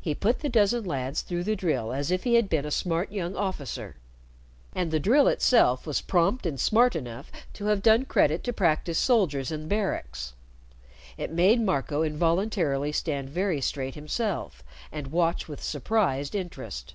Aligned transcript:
He 0.00 0.12
put 0.12 0.40
the 0.40 0.48
dozen 0.48 0.82
lads 0.82 1.20
through 1.22 1.44
the 1.44 1.54
drill 1.54 1.92
as 1.92 2.10
if 2.10 2.24
he 2.24 2.34
had 2.34 2.48
been 2.48 2.64
a 2.66 2.70
smart 2.72 3.12
young 3.12 3.36
officer. 3.36 3.94
And 4.74 4.90
the 4.90 4.98
drill 4.98 5.28
itself 5.28 5.86
was 5.86 6.00
prompt 6.00 6.44
and 6.46 6.58
smart 6.58 6.96
enough 6.96 7.30
to 7.52 7.66
have 7.66 7.80
done 7.80 8.06
credit 8.06 8.42
to 8.42 8.52
practiced 8.52 9.04
soldiers 9.04 9.52
in 9.52 9.68
barracks. 9.68 10.32
It 11.16 11.30
made 11.30 11.60
Marco 11.60 12.02
involuntarily 12.02 12.90
stand 12.90 13.30
very 13.30 13.60
straight 13.60 13.94
himself, 13.94 14.64
and 14.90 15.12
watch 15.12 15.46
with 15.46 15.62
surprised 15.62 16.34
interest. 16.34 16.94